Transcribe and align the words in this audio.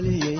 nabadgelyayno 0.00 0.39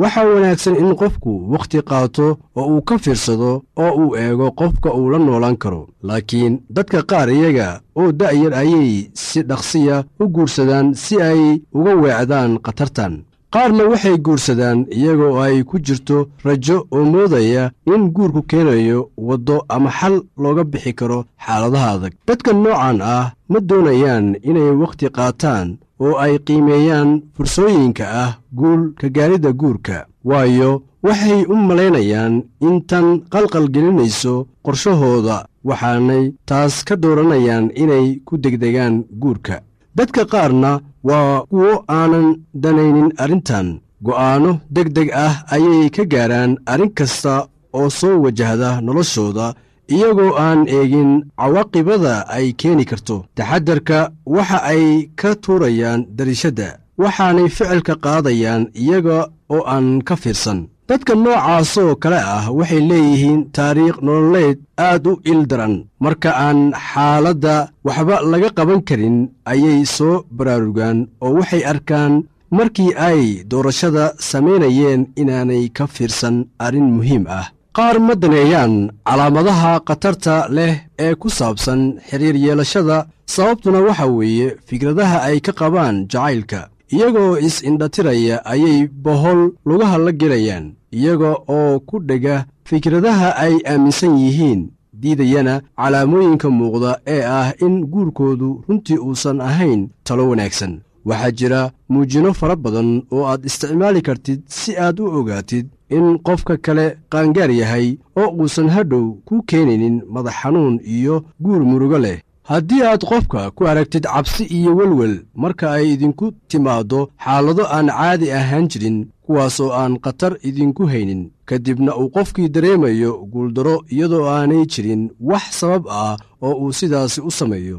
waxaa 0.00 0.24
wanaagsan 0.32 0.76
in 0.82 0.92
qofku 1.00 1.32
wakhti 1.52 1.78
qaato 1.90 2.26
oo 2.58 2.66
uu 2.74 2.82
ka 2.88 2.94
fiirsado 3.04 3.52
oo 3.82 3.92
uu 4.02 4.16
eego 4.24 4.46
qofka 4.60 4.88
uu 4.98 5.10
la 5.12 5.18
noolaan 5.18 5.56
karo. 5.62 5.82
Laakiin 6.08 6.54
dadka 6.76 7.00
qaar 7.10 7.28
iyaga 7.30 7.68
oo 8.00 8.12
da'yar 8.20 8.54
ayay 8.62 8.90
si 9.14 9.40
dhaqsiya 9.50 9.96
u 10.22 10.24
guursadaan 10.34 10.86
si 11.02 11.14
ay 11.28 11.42
uga 11.78 11.92
weecdaan 12.02 12.52
khatartan 12.64 13.14
qaarna 13.54 13.84
waxay 13.90 14.16
guursadaan 14.24 14.78
iyagoo 14.96 15.34
ay 15.44 15.56
ku 15.68 15.76
jirto 15.86 16.18
rajo 16.46 16.76
oo 16.94 17.04
moodaya 17.12 17.64
in 17.92 18.02
guurku 18.14 18.42
keenayo 18.50 18.98
waddo 19.28 19.56
ama 19.74 19.90
xal 19.98 20.16
looga 20.42 20.64
bixi 20.72 20.92
karo 20.98 21.18
xaaladaha 21.44 21.88
adag. 21.94 22.12
Dadka 22.28 22.50
noocan 22.52 22.98
ah 23.14 23.26
ma 23.50 23.58
doonayaan 23.68 24.26
inay 24.48 24.70
wakhti 24.82 25.06
qaataan 25.16 25.68
oo 26.04 26.14
ay 26.24 26.34
qiimeeyaan 26.46 27.10
fursooyinka 27.36 28.04
ah 28.24 28.30
guul 28.58 28.82
ka 29.00 29.06
gaaridda 29.16 29.50
guurka 29.60 29.96
waayo 30.28 30.70
waxay 31.06 31.40
u 31.52 31.54
malaynayaan 31.68 32.34
in 32.66 32.76
tan 32.90 33.06
qalqal 33.32 33.66
gelinayso 33.74 34.34
qorshahooda 34.64 35.36
waxaanay 35.68 36.24
taas 36.48 36.74
ka 36.86 36.94
dooranayaan 37.02 37.66
inay 37.82 38.06
ku 38.26 38.34
degdegaan 38.42 38.94
guurka 39.22 39.56
dadka 40.00 40.22
qaarna 40.32 40.70
waa 41.08 41.40
kuwo 41.50 41.72
aanan 41.98 42.28
danaynin 42.62 43.10
arrintan. 43.22 43.68
Go'aanno 44.06 44.52
deg 44.76 44.88
deg 44.96 45.08
ah 45.26 45.34
ayay 45.54 45.90
ka 45.96 46.02
gaaraan 46.12 46.52
arrin 46.72 46.92
kasta 46.98 47.34
oo 47.78 47.88
soo 47.98 48.16
wajahda 48.24 48.70
noloshooda 48.86 49.46
iyagoo 49.94 50.32
aan 50.44 50.60
eegin 50.76 51.10
cawaaqibada 51.40 52.14
ay 52.36 52.46
keeni 52.60 52.84
karto. 52.90 53.16
Taxadarka 53.36 53.98
waxa 54.34 54.58
ay 54.72 54.84
ka 55.20 55.30
tuurayaan 55.42 56.00
dariishadda 56.16 56.68
waxaanay 57.02 57.48
ficilka 57.56 57.94
qaadayaan 58.04 58.62
iyaga 58.82 59.18
oo 59.54 59.62
aan 59.74 59.86
ka 60.08 60.14
fiirsan 60.22 60.58
dadka 60.90 61.12
noocaasoo 61.24 61.92
kale 62.02 62.18
ah 62.36 62.44
waxay 62.58 62.82
leeyihiin 62.90 63.40
taariikh 63.56 63.98
nololeed 64.06 64.58
aad 64.88 65.04
u 65.10 65.12
il 65.32 65.40
daran 65.50 65.74
marka 66.04 66.30
aan 66.46 66.60
xaaladda 66.88 67.56
waxba 67.86 68.16
laga 68.32 68.50
qaban 68.58 68.80
karin 68.88 69.16
ayay 69.52 69.80
soo 69.96 70.16
baraarugaan 70.36 70.98
oo 71.24 71.32
waxay 71.38 71.62
arkaan 71.72 72.14
markii 72.56 72.92
ay 73.08 73.22
doorashada 73.50 74.04
samaynayeen 74.30 75.02
inaanay 75.20 75.64
ka 75.76 75.84
fiirsan 75.94 76.36
arrin 76.64 76.88
muhiim 76.96 77.24
ah. 77.40 77.46
Qaar 77.76 77.96
ma 78.06 78.14
daneeyaan 78.22 78.74
calaamadaha 79.08 79.72
khatarta 79.88 80.34
leh 80.56 80.74
ee 81.04 81.14
ku 81.20 81.28
saabsan 81.38 81.80
xiriir 82.08 82.36
yeelashada 82.44 82.98
sababtuna 83.34 83.80
waxa 83.86 84.06
weeye 84.18 84.48
fikradaha 84.68 85.16
ay 85.28 85.38
ka 85.46 85.52
qabaan 85.60 85.96
jacaylka 86.12 86.60
iyagoo 86.94 87.38
is-indhatiraya 87.46 88.36
ayay 88.52 88.88
bohol 89.04 89.40
lugaha 89.68 89.98
la 89.98 90.12
gelayaan 90.20 90.66
iyaga 90.98 91.30
oo 91.56 91.80
ku 91.88 91.96
dhega 92.08 92.44
fikradaha 92.68 93.28
ay 93.44 93.54
aaminsan 93.66 94.18
yihiin 94.18 94.60
diidayana 95.00 95.54
calaamooyinka 95.76 96.48
muuqda 96.50 96.90
ee 97.06 97.22
ah 97.38 97.48
in 97.66 97.74
guurkoodu 97.92 98.64
runtii 98.68 98.98
uusan 99.06 99.40
ahayn 99.40 99.88
talo 100.04 100.28
wanaagsan. 100.30 100.80
Waxaa 101.08 101.30
jira 101.38 101.60
muujino 101.88 102.34
fara 102.34 102.56
badan 102.56 103.02
oo 103.14 103.24
aad 103.26 103.44
isticmaali 103.48 104.02
kartid 104.02 104.40
si 104.46 104.76
aad 104.76 105.00
u 105.00 105.04
ogaatid 105.18 105.66
in 105.96 106.18
qofka 106.26 106.54
kale 106.64 106.86
qaangaar 107.12 107.50
yahay 107.50 107.86
oo 108.20 108.28
uusan 108.40 108.68
hadhow 108.74 109.06
ku 109.24 109.42
keenaynin 109.48 110.02
madax 110.14 110.34
xanuun 110.42 110.74
iyo 110.96 111.24
guur 111.44 111.62
murugo 111.70 111.98
leh 112.04 112.18
haddii 112.50 112.82
aad 112.82 113.02
qofka 113.10 113.40
ku 113.56 113.62
aragtid 113.70 114.04
cabsi 114.14 114.44
iyo 114.56 114.70
welwel 114.78 115.14
marka 115.42 115.66
ay 115.76 115.86
idinku 115.94 116.26
timaaddo 116.50 117.00
xaalado 117.24 117.64
aan 117.76 117.88
caadi 117.98 118.26
ahaan 118.38 118.66
jirin 118.72 118.98
kuwaasoo 119.24 119.70
aan 119.80 119.94
khatar 120.04 120.32
idinku 120.48 120.82
haynin 120.92 121.22
ka 121.48 121.54
dibna 121.64 121.92
uu 122.00 122.08
qofkii 122.16 122.48
dareemayo 122.54 123.12
guuldaro 123.32 123.76
iyadoo 123.94 124.24
aanay 124.34 124.64
jirin 124.72 125.02
wax 125.28 125.44
sabab 125.60 125.84
ah 126.00 126.16
oo 126.46 126.54
uu 126.62 126.72
sidaasi 126.78 127.20
u 127.28 127.30
sameeyo 127.38 127.78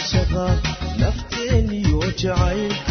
labalis 0.00 0.12
caashaqa 0.12 0.44
nafteeniyo 1.00 2.00
jacaylkaba 2.20 2.89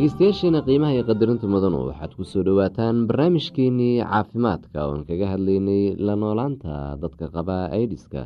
dhegeystayaasheena 0.00 0.60
qiimaha 0.64 0.92
iyo 0.96 1.04
qadarinta 1.04 1.44
mudanu 1.44 1.78
waxaad 1.92 2.12
ku 2.16 2.24
soo 2.24 2.40
dhowaataan 2.46 3.04
barnaamijkeenii 3.08 4.00
caafimaadka 4.00 4.80
oon 4.88 5.04
kaga 5.08 5.26
hadlaynay 5.32 5.82
la 6.06 6.14
noolaanta 6.16 6.96
dadka 7.02 7.28
qaba 7.34 7.56
aidiska 7.78 8.20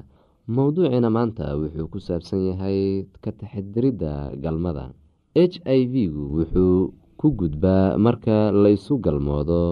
mowduuciina 0.57 1.11
maanta 1.17 1.45
wuxuu 1.59 1.91
ku 1.93 1.99
saabsan 1.99 2.47
yahay 2.49 2.79
ka 3.25 3.31
taxadiridda 3.41 4.13
galmada. 4.45 4.95
H 5.35 5.59
i 5.67 5.81
v-gu 5.93 6.23
wuxuu 6.37 6.95
ku 7.19 7.27
gudbaa 7.41 7.99
marka 7.99 8.55
laysu 8.65 8.95
galmoodo 9.03 9.63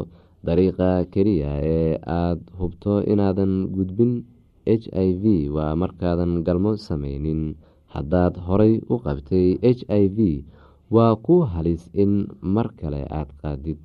dariiqa 0.46 1.06
keliya 1.12 1.50
ee 1.62 1.94
aada 2.18 2.42
hubto 2.58 2.92
inaadan 3.12 3.70
gudbin. 3.76 4.12
H 4.66 4.90
i 5.06 5.08
v 5.22 5.24
waa 5.54 5.78
markaadan 5.78 6.42
galmo 6.46 6.74
sameynin 6.86 7.54
haddaad 7.94 8.34
horay 8.46 8.74
u 8.92 8.94
qabtay 9.04 9.46
h 9.62 9.80
i 10.02 10.04
v 10.16 10.18
waa 10.94 11.14
ku 11.26 11.34
halis 11.52 11.82
in 12.02 12.12
mar 12.54 12.68
kale 12.80 13.02
aada 13.18 13.32
qaadid. 13.42 13.78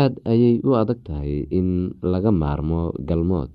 Aada 0.00 0.18
ayay 0.32 0.54
u 0.68 0.70
adag 0.82 1.00
tahay 1.06 1.34
in 1.58 1.68
laga 2.12 2.30
maarmo 2.42 2.82
galmood. 3.08 3.50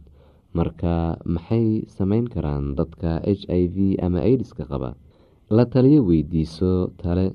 Marka 0.58 0.93
maxay 1.34 1.67
sameyn 1.96 2.26
karaan 2.34 2.65
dadka 2.78 3.12
h 3.39 3.43
i 3.62 3.63
v 3.74 3.76
ama 4.06 4.20
aidiska 4.28 4.63
qaba? 4.72 4.91
La 5.56 5.63
taliyo 5.74 6.00
weydiiso 6.10 6.72
tale. 7.02 7.28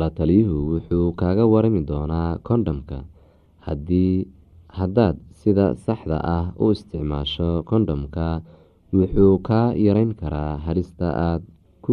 La 0.00 0.08
taliyuhu 0.16 0.58
wuxuu 0.72 1.06
kaaga 1.20 1.44
warami 1.52 1.80
doonaa 1.90 2.30
kondhomka 2.46 2.98
haddii 3.66 4.24
haddaad 4.78 5.16
sida 5.40 5.66
saxda 5.84 6.16
ah 6.36 6.46
u 6.62 6.66
isticmaasho 6.74 7.50
kondhomka 7.70 8.26
wuxuu 8.96 9.34
kaa 9.48 9.68
yareyn 9.86 10.12
karaa 10.20 10.52
halista 10.64 11.08
aada 11.28 11.44
ku 11.84 11.92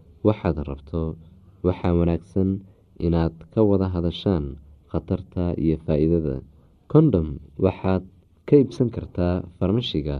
waxaad 0.27 0.57
rabto 0.69 1.01
waxaa 1.65 1.93
wanaagsan 1.99 2.49
inaad 3.05 3.33
ka 3.53 3.59
wada 3.69 3.87
hadashaan 3.95 4.45
khatarta 4.91 5.43
iyo 5.63 5.75
faa-iidada. 5.85 6.35
Kondhom 6.91 7.27
waxaad 7.65 8.03
ka 8.47 8.53
iibsan 8.61 8.89
kartaa 8.95 9.35
farmashiga 9.57 10.17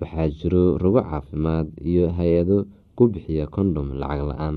waxaa 0.00 0.28
jiro 0.38 0.64
rogo 0.82 1.02
caafimaad 1.10 1.68
iyo 1.90 2.06
hay'ado 2.18 2.58
ku 2.96 3.02
bixiya 3.12 3.44
kondhom 3.54 3.88
lacag 4.00 4.22
la'aan. 4.30 4.56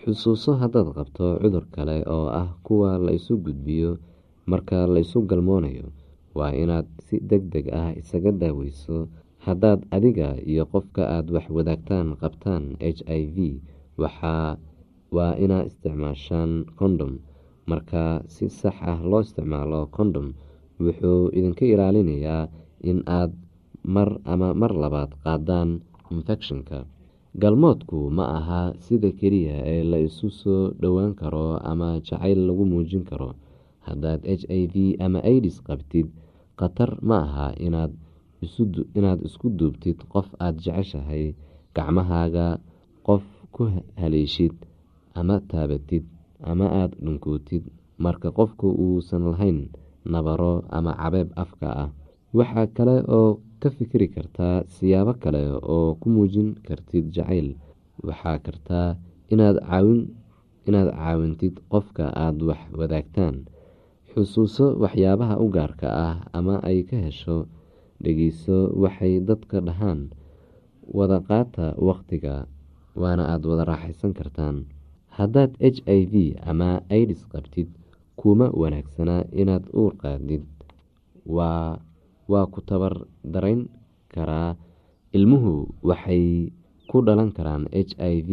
Xusuuso 0.00 0.50
haddaad 0.60 0.88
qabto 0.96 1.26
cudur 1.42 1.64
kale 1.74 1.96
oo 2.14 2.26
ah 2.42 2.48
kuwa 2.66 2.96
la 3.04 3.12
isu 3.18 3.36
gudbiyo 3.44 3.90
marka 4.50 4.78
la 4.92 4.98
isu 5.04 5.18
galmoonayo 5.28 5.86
waa 6.38 6.52
inaad 6.62 6.86
si 7.06 7.16
deg 7.30 7.42
deg 7.52 7.66
ah 7.82 7.92
isaga 8.00 8.32
daaweyso. 8.40 9.08
Haddaad 9.44 9.80
adiga 9.96 10.28
iyo 10.50 10.64
qofka 10.72 11.02
aada 11.14 11.30
wax 11.36 11.46
wadaagtaan 11.56 12.16
qabtaan 12.20 12.64
h 12.80 13.00
i 13.08 13.22
v 13.34 13.36
waxaa 14.02 14.56
waa 15.16 15.32
inaad 15.44 15.66
isticmaashaan 15.70 16.50
kondhom 16.78 17.12
marka 17.70 18.02
si 18.34 18.44
sax 18.60 18.76
ah 18.92 18.98
loo 19.10 19.20
isticmaalo 19.26 19.80
kondhom 19.96 20.28
wuxuu 20.84 21.22
idinka 21.38 21.64
ilaalinayaa 21.72 22.42
in 22.90 22.98
aad 23.18 23.32
mar 23.94 24.08
ama 24.32 24.48
mar 24.60 24.72
labaad 24.82 25.10
qaadaan 25.24 25.70
infekshanka 26.14 26.78
galmoodku 27.42 27.98
ma 28.16 28.24
aha 28.38 28.62
sida 28.84 29.10
keliya 29.20 29.56
ee 29.74 29.82
la 29.90 29.98
isu 30.08 30.26
soo 30.40 30.62
dhowaan 30.82 31.12
karo 31.20 31.46
ama 31.70 31.88
jacayl 32.06 32.40
lagu 32.48 32.64
muujin 32.72 33.04
karo. 33.10 33.30
Haddaad 33.86 34.20
h 34.40 34.44
i 34.60 34.62
v 34.72 34.74
ama 35.04 35.20
idis 35.36 35.56
qabtid 35.66 36.06
khatar 36.58 36.90
ma 37.08 37.16
aha 37.26 37.46
inaad 37.66 39.20
isku 39.28 39.46
duubtid 39.58 39.98
qof 40.12 40.28
aada 40.44 40.58
jeceshahay 40.64 41.24
gacmahaaga 41.76 42.46
qof 43.06 43.24
ku 43.54 43.62
haleeshid 44.00 44.54
ama 45.18 45.36
taabatid 45.50 46.04
ama 46.50 46.66
aada 46.80 46.96
dhunkootid 47.04 47.64
marka 48.04 48.28
qofku 48.38 48.66
uusan 48.84 49.22
lahayn 49.32 49.58
nabaro 50.12 50.54
ama 50.76 50.92
cabeeb 51.00 51.28
afka 51.42 51.68
ah 51.84 51.90
waxaa 52.38 52.66
kale 52.76 52.96
oo 53.18 53.30
ka 53.60 53.68
fikiri 53.76 54.08
kartaa 54.14 54.56
siyaabo 54.74 55.12
kale 55.22 55.42
oo 55.74 55.88
ku 56.00 56.06
muujin 56.14 56.48
kartid 56.66 57.04
jacayl. 57.14 57.48
Waxaa 58.06 58.38
kartaa 58.46 58.88
inaad 59.32 59.56
caawintid 60.96 61.54
qofka 61.72 62.04
aada 62.24 62.42
wax 62.48 62.62
wadaagtaan 62.80 63.36
xusuuso 64.12 64.66
waxyaabaha 64.82 65.34
u 65.44 65.46
gaarka 65.56 65.88
ah 66.08 66.16
ama 66.38 66.54
ay 66.68 66.78
ka 66.88 66.96
hesho 67.04 67.36
dhegeyso 68.02 68.58
waxay 68.82 69.20
dadka 69.28 69.60
dhahaan. 69.66 70.00
Wada 70.96 71.18
qaata 71.28 71.66
waqtiga 71.88 72.34
waana 72.96 73.24
aada 73.32 73.46
wada 73.48 73.64
raaxaysan 73.70 74.12
kartaan. 74.14 74.66
Haddaad 75.16 75.54
h 75.60 75.78
i 75.86 76.00
v 76.12 76.14
ama 76.46 76.80
idis 76.90 77.22
qabtid 77.32 77.68
kuma 78.20 78.46
wanaagsana 78.54 79.26
inaad 79.34 79.64
uur 79.74 79.92
qaadid. 80.02 80.42
Waa 81.26 82.46
ku 82.52 82.60
tabar 82.62 82.94
darayn 83.24 83.66
karaa. 84.14 84.54
Ilmuhu 85.12 85.66
waxay 85.82 86.52
ku 86.90 87.02
dhalan 87.02 87.30
karaan 87.34 87.66
h 87.74 87.94
i 87.98 88.22
v. 88.22 88.30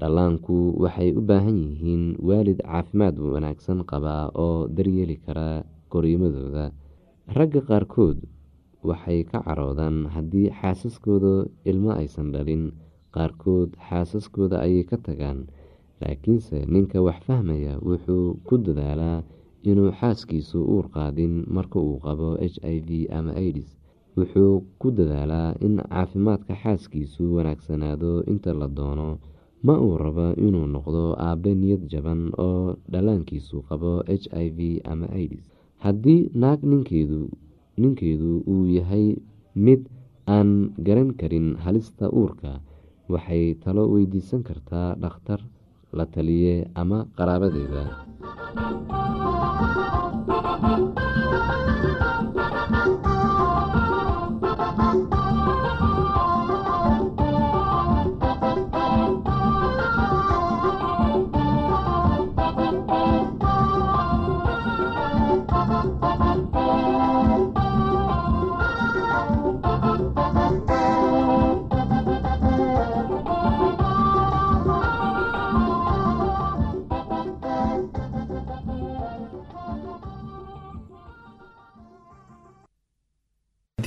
Dhallaanku 0.00 0.74
waxay 0.82 1.14
u 1.16 1.22
baahan 1.22 1.56
yihiin 1.56 2.18
waalid 2.18 2.60
caafimaad 2.66 3.14
wanaagsan 3.16 3.86
qaba 3.86 4.28
oo 4.34 4.66
daryeeli 4.66 5.16
kara 5.22 5.62
koriimadooda 5.88 6.74
ragga 7.30 7.60
qaarkood 7.62 8.18
waxay 8.82 9.22
ka 9.24 9.38
caroodaan 9.46 10.10
haddii 10.14 10.50
xaasaskooda 10.50 11.46
ilmo 11.70 11.94
aysan 11.94 12.34
dhalin 12.34 12.74
qaarkood 13.14 13.70
xaasaskooda 13.88 14.56
ayay 14.66 14.84
ka 14.90 14.96
tagaan 15.06 15.40
laakiinse 16.00 16.58
ninka 16.72 16.98
wax 17.06 17.18
fahmaya 17.28 17.74
wuxuu 17.88 18.26
ku 18.46 18.54
dadaalaa 18.66 19.18
inuu 19.70 19.90
xaaskiisu 20.00 20.58
uur 20.74 20.86
qaadin 20.94 21.34
marka 21.56 21.78
uu 21.88 21.96
qabo 22.04 22.28
h 22.52 22.56
i 22.74 22.76
v 22.86 22.90
ama 23.18 23.32
idis 23.48 23.70
wuxuu 24.16 24.54
ku 24.80 24.88
dadaalaa 24.98 25.48
in 25.66 25.74
caafimaadka 25.90 26.54
xaaskiisu 26.62 27.22
wanaagsanaado 27.36 28.12
inta 28.32 28.50
la 28.60 28.68
doono 28.78 29.08
ma 29.66 29.74
uu 29.86 29.94
rabo 30.04 30.26
inuu 30.46 30.66
noqdo 30.74 31.04
aabe 31.26 31.50
niyad 31.60 31.82
jaban 31.92 32.22
oo 32.46 32.64
dhallaankiisu 32.92 33.56
qabo 33.68 33.92
h 34.22 34.24
i 34.44 34.46
v 34.56 34.58
ama 34.92 35.06
idis 35.24 35.44
haddii 35.84 36.20
naag 36.42 36.60
ninkeedu 37.82 38.30
uu 38.52 38.64
yahay 38.76 39.06
mid 39.64 39.80
aan 40.36 40.50
garan 40.86 41.10
karin 41.20 41.48
halista 41.64 42.06
uurka 42.20 42.52
waxay 43.12 43.44
talo 43.64 43.82
weydiisan 43.94 44.42
kartaa 44.48 44.88
dhakhtar 45.02 45.40
la 45.98 46.04
taliye 46.14 46.54
ama 46.82 46.98
qaraabadeeda 47.18 47.82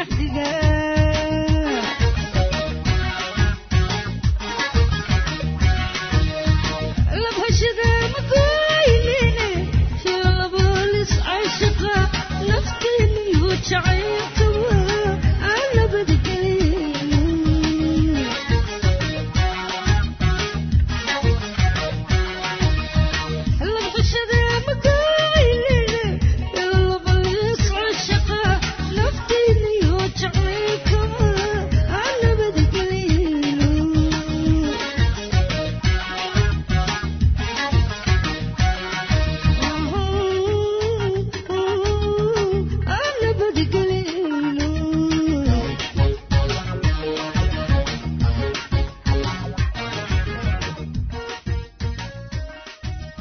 نحزقها 0.00 0.69